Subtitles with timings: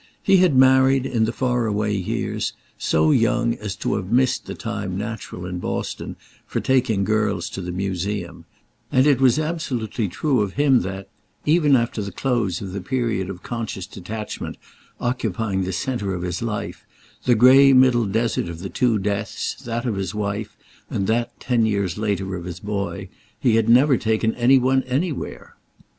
[0.23, 4.55] He had married, in the far away years, so young as to have missed the
[4.55, 6.15] time natural in Boston
[6.47, 8.45] for taking girls to the Museum;
[8.91, 13.43] and it was absolutely true of hint that—even after the close of the period of
[13.43, 14.57] conscious detachment
[14.99, 16.83] occupying the centre of his life,
[17.25, 20.57] the grey middle desert of the two deaths, that of his wife
[20.89, 25.57] and that, ten years later, of his boy—he had never taken any one anywhere.